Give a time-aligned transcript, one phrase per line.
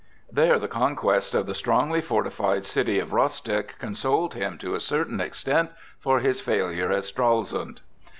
[0.31, 5.21] There the conquest of the strongly fortified city of Rostock consoled him to a certain
[5.21, 7.81] extent for his failure at Stralsund.